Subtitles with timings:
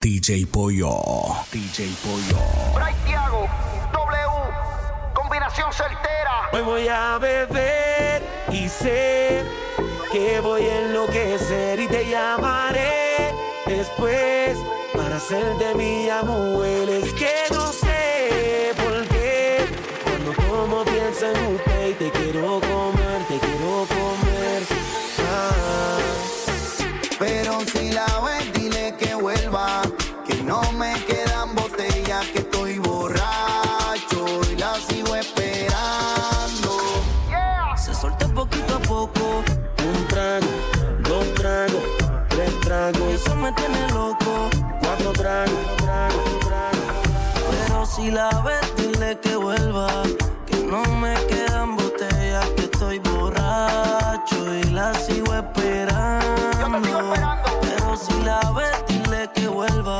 [0.00, 1.00] DJ Pollo.
[1.50, 2.38] DJ Pollo.
[2.74, 3.48] Bray Thiago,
[3.92, 6.50] W, combinación certera.
[6.52, 9.42] Hoy voy a beber y sé
[10.12, 13.34] que voy a enloquecer y te llamaré
[13.66, 14.58] después
[14.94, 16.66] para hacer de mi amor.
[16.88, 17.12] Es
[47.96, 49.88] si la ves, dile que vuelva.
[50.46, 56.98] Que no me quedan botellas, que estoy borracho y la sigo esperando.
[57.62, 59.98] Pero si la ves, dile que vuelva.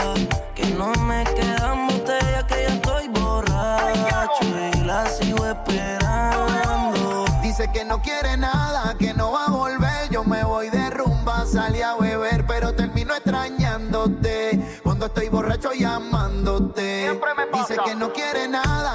[0.54, 4.44] Que no me quedan botellas, que ya estoy borracho
[4.74, 7.24] y la sigo esperando.
[7.42, 10.10] Dice que no quiere nada, que no va a volver.
[10.10, 14.80] Yo me voy de rumba, salí a beber, pero termino extrañándote.
[14.82, 17.02] Cuando estoy borracho llamándote.
[17.02, 17.14] Dice
[17.84, 18.94] que no quiere nada,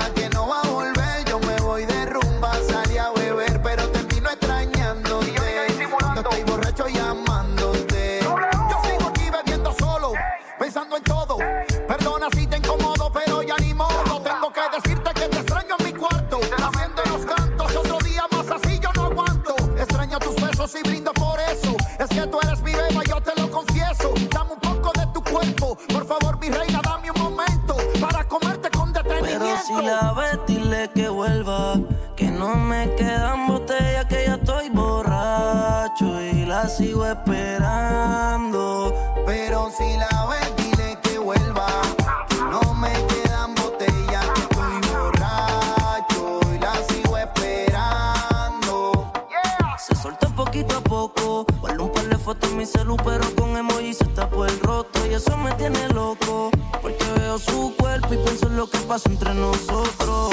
[51.08, 55.04] Guardo un par de fotos en mi celu, pero con emoji se tapó el roto.
[55.10, 56.52] Y eso me tiene loco.
[56.80, 60.30] Porque veo su cuerpo y pienso en lo que pasa entre nosotros.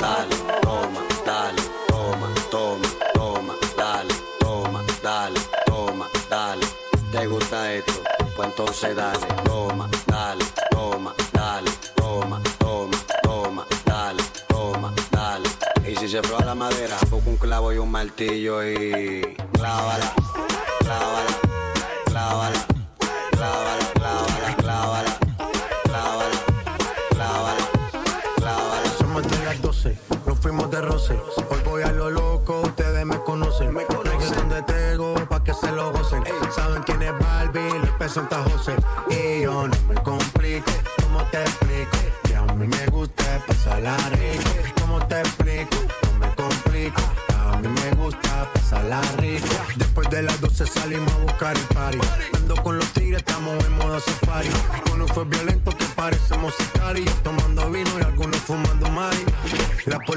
[0.00, 6.66] Dale, toma, dale, toma, toma, toma, dale, toma, dale, toma, dale.
[7.10, 7.92] ¿Te gusta esto?
[8.36, 15.48] Pues entonces dale, toma, dale, toma, dale, toma, toma, toma, dale, toma, dale.
[15.88, 16.96] Y si se prueba la madera,
[17.60, 20.12] voy un martillo y clávala,
[20.80, 21.26] clávala,
[22.06, 22.75] clávala.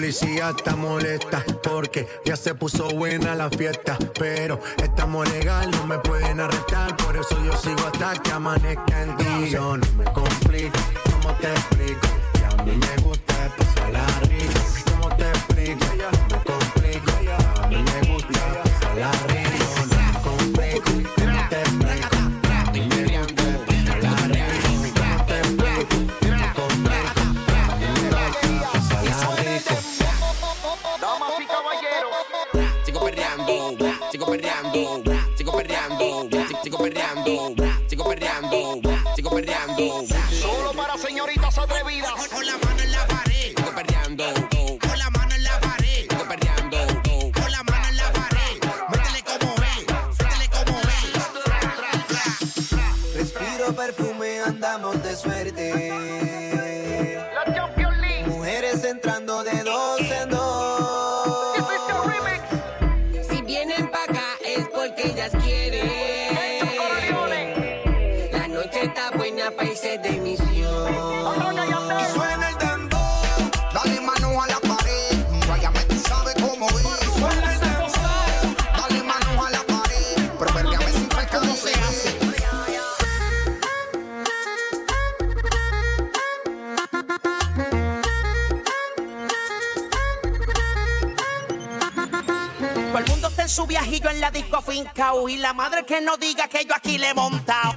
[0.10, 3.96] Policía está molesta porque ya se puso buena la fiesta.
[4.18, 6.98] Pero estamos legal, no me pueden arrestar.
[6.98, 9.50] Por eso yo sigo hasta que amanezca en ti.
[9.52, 10.80] Yo no me complico,
[11.12, 12.08] ¿cómo te explico?
[12.34, 13.29] Que a mí me gusta
[33.50, 37.59] perreando, sigo perreando, sigo perreando, sigo perreando,
[93.50, 95.28] su viajillo en la disco fincao.
[95.28, 97.76] Y la madre que no diga que yo aquí le he montado.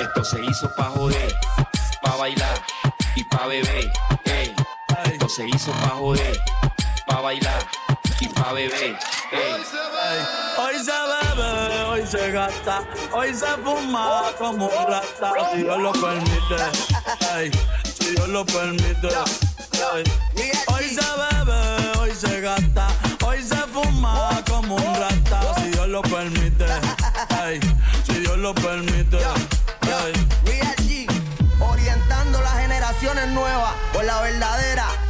[0.00, 1.34] Esto se hizo pa' joder,
[2.02, 2.62] pa' bailar
[3.16, 3.90] y pa' beber.
[4.26, 4.54] Ey.
[5.12, 6.40] Esto se hizo pa' joder,
[7.08, 7.66] pa' bailar
[8.20, 8.96] y pa' beber.
[9.32, 9.54] Ey.
[10.56, 15.32] Hoy se bebe, hoy se gasta, hoy se fuma como un rata.
[15.52, 16.56] Si Dios lo permite,
[17.34, 17.50] ey.
[17.98, 19.08] si Dios lo permite.
[19.08, 20.04] Ey.
[20.68, 22.88] Hoy se bebe, hoy se gasta,
[23.26, 25.54] hoy se fuma como un rata.
[25.56, 26.66] Si Dios lo permite,
[28.06, 29.18] si Dios lo permite.
[30.44, 31.06] Real G,
[31.60, 35.07] orientando las generaciones nuevas por la verdadera.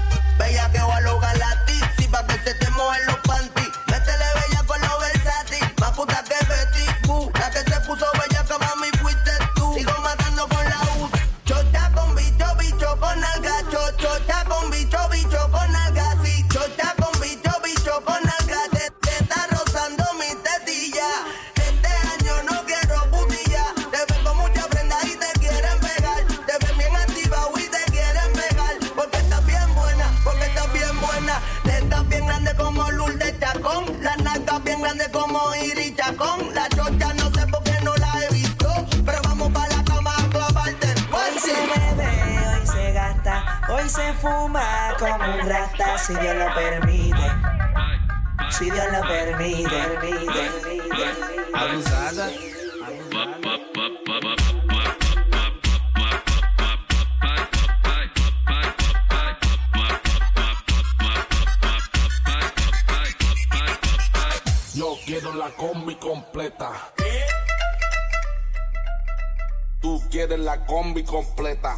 [69.80, 71.76] Tú quieres la combi completa.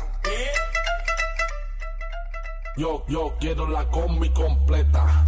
[2.77, 5.25] Yo, yo quiero la combi completa.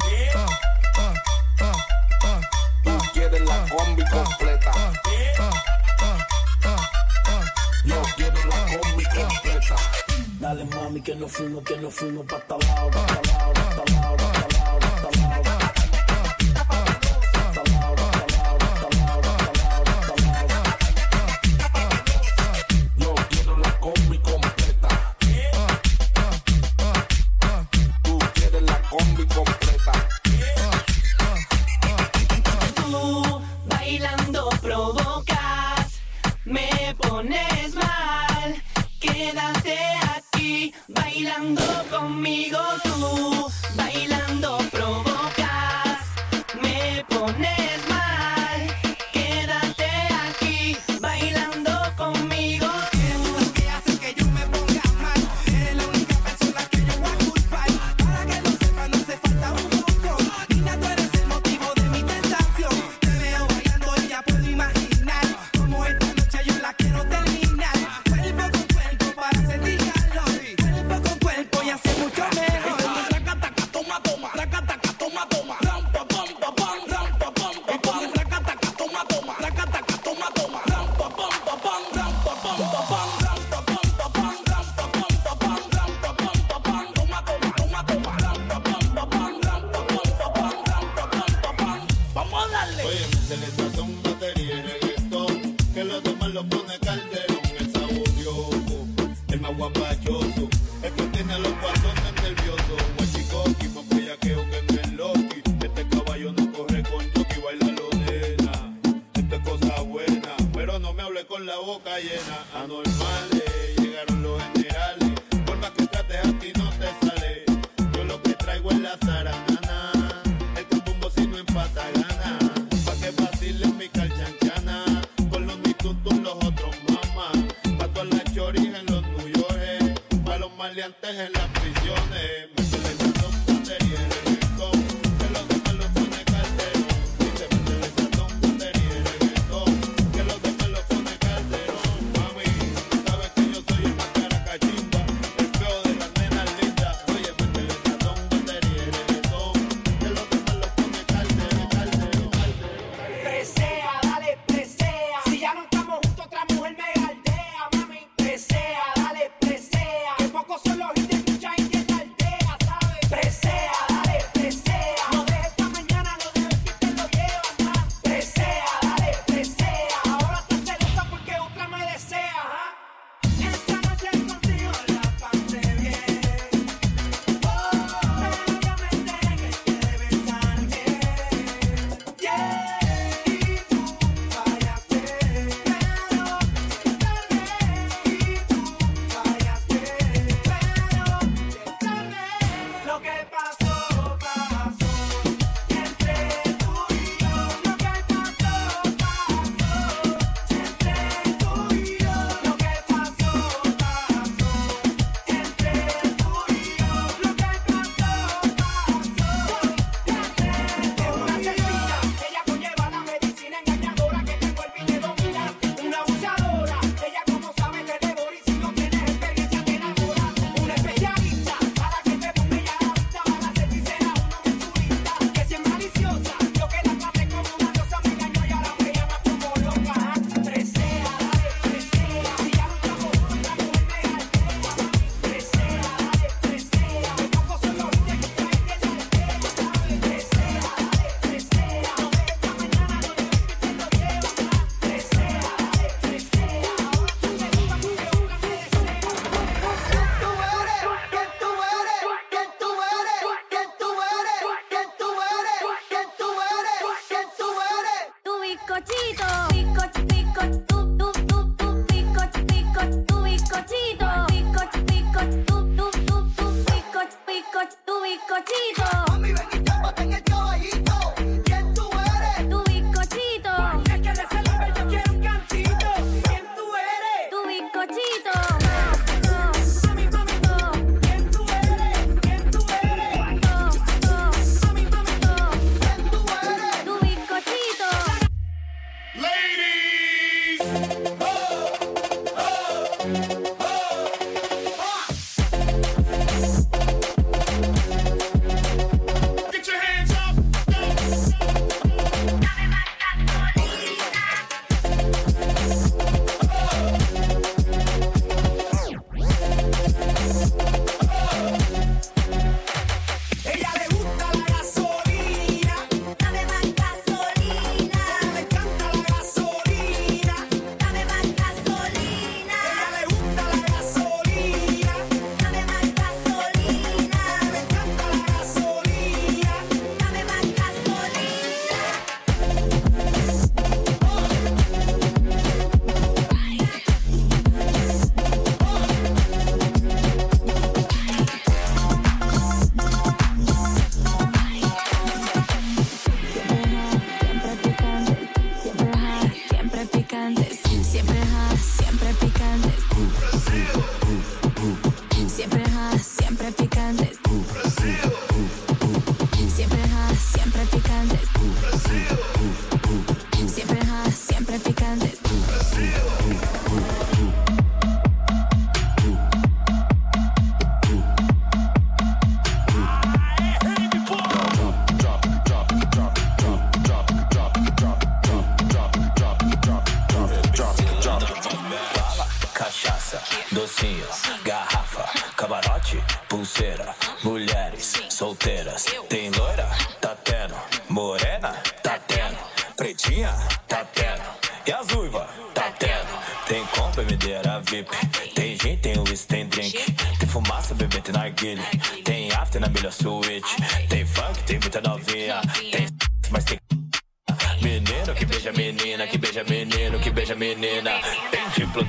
[2.83, 4.73] Tú quieres la combi completa.
[7.85, 9.77] Yo quiero la combi completa.
[10.41, 14.09] Dale mami que nos fuimos, que nos fuimos para hasta pa' hasta abajo, pa' hasta
[14.09, 14.42] abajo.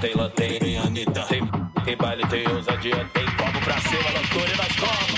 [0.01, 1.21] Tem lanterna, tem Anitta.
[1.23, 1.41] Tem,
[1.85, 5.12] tem baile, tem ousadia, tem copo pra cima, loucura e nós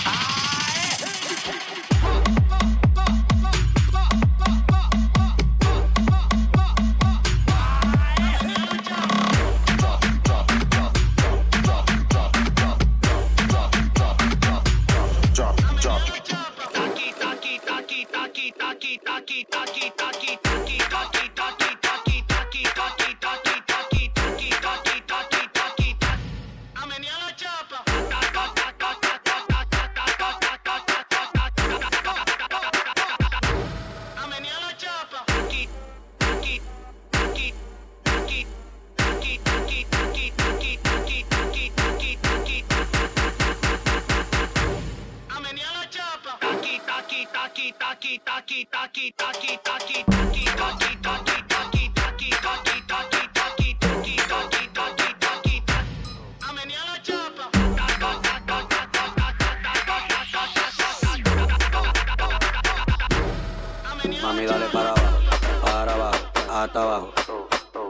[64.21, 65.19] Mami, dale para abajo,
[65.61, 66.17] para abajo,
[66.49, 67.13] hasta abajo.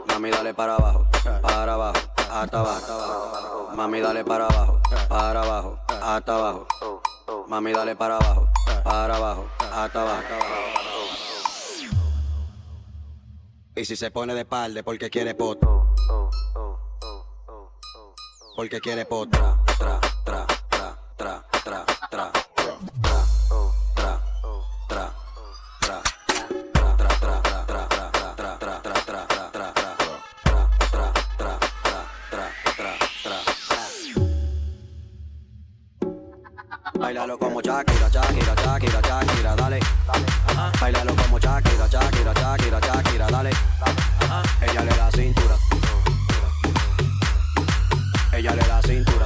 [0.08, 1.06] Mami, dale para abajo,
[1.40, 3.70] para abajo, hasta abajo.
[3.74, 6.66] Mami, dale para abajo, para abajo, hasta abajo.
[7.48, 8.48] Mami, dale para abajo,
[8.84, 10.22] para abajo, hasta abajo.
[13.74, 15.94] Y si se pone de espalda porque quiere poto.
[18.56, 19.38] Porque quiere poto.
[19.78, 20.00] Tra,
[37.06, 39.78] Bailalo como Shakira, Shakira, Shakira, Shakira, dale.
[40.80, 43.50] Bailalo como Shakira, Shakira, Shakira, Shakira, dale.
[44.60, 45.56] Ella le da cintura.
[48.32, 49.25] Ella le da cintura.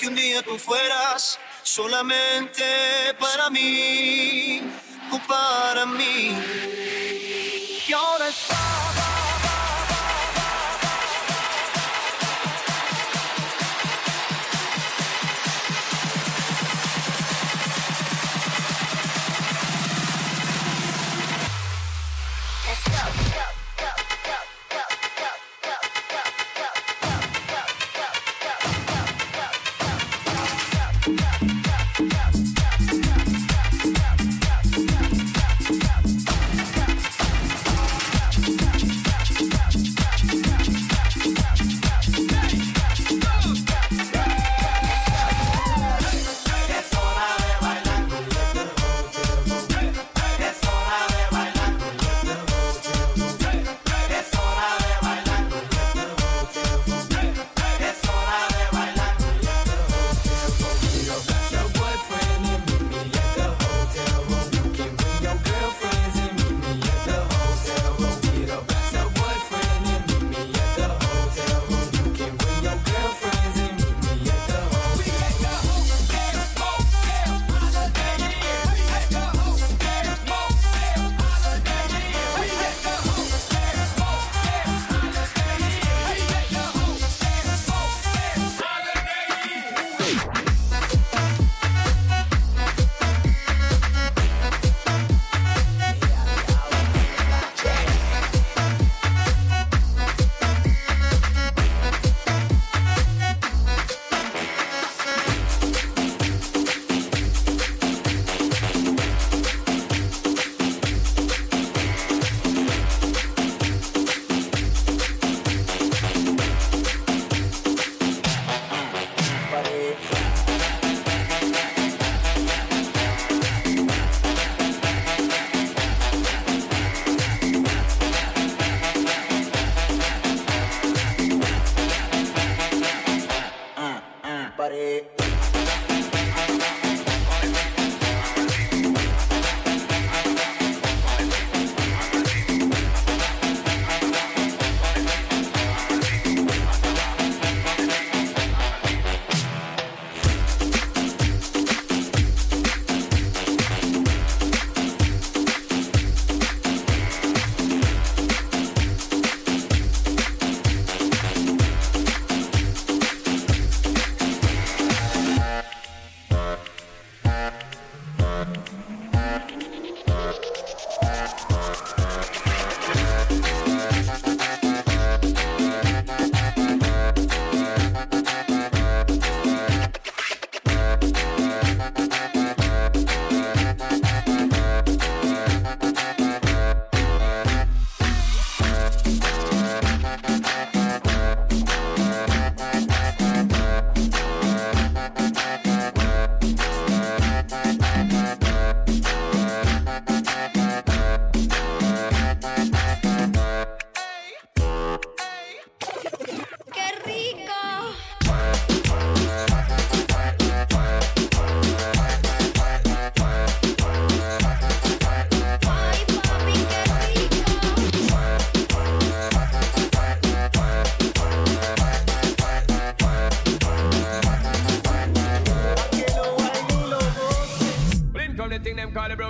[0.00, 2.64] Que un día tú fueras solamente
[3.18, 4.62] para mí
[5.12, 6.34] o para mí.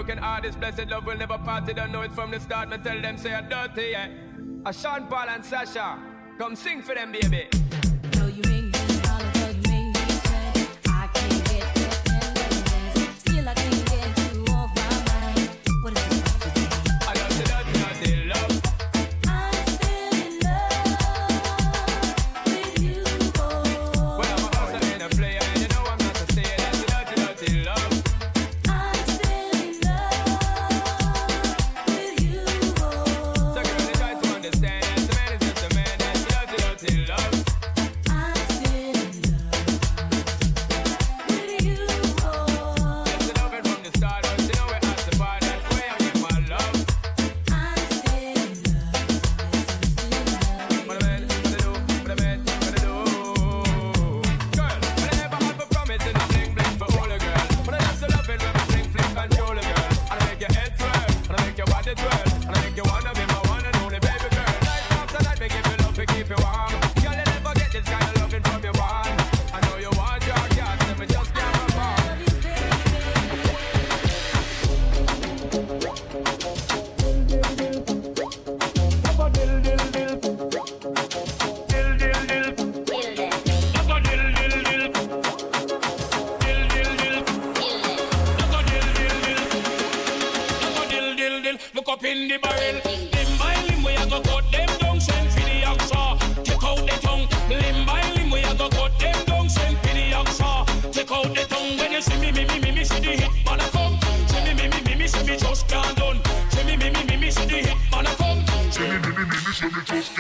[0.03, 1.69] broken heart, this blessed love will never part.
[1.69, 1.77] it?
[1.77, 2.71] don't know it from the start.
[2.71, 4.09] Me tell them say I'm dirty, yeah.
[4.65, 5.99] A Sean Paul and Sasha,
[6.39, 7.70] come sing for them, baby.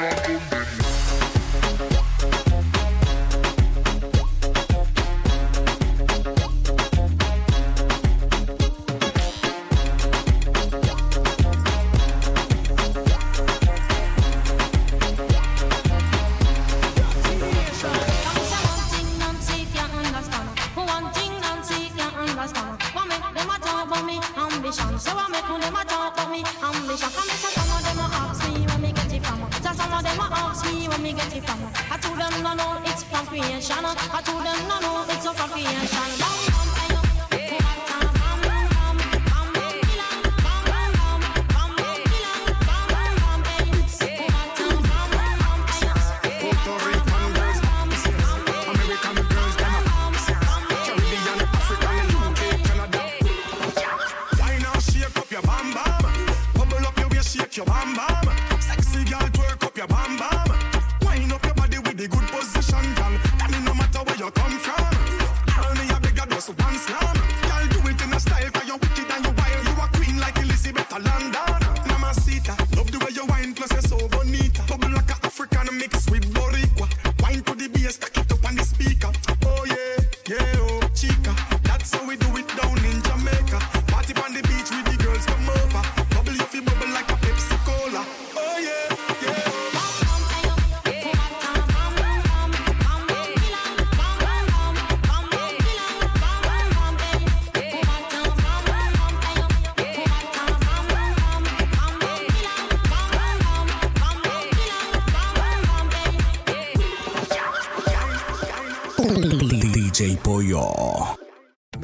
[0.00, 0.49] Stop